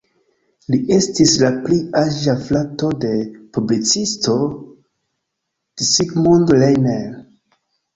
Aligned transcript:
Li 0.71 0.77
estis 0.95 1.33
la 1.43 1.51
pli 1.65 1.77
aĝa 2.01 2.35
frato 2.47 2.91
de 3.05 3.13
publicisto 3.59 4.41
Zsigmond 5.93 6.61
Reiner. 6.63 7.11